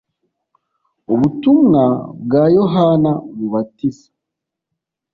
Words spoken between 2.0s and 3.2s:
bwa Yohana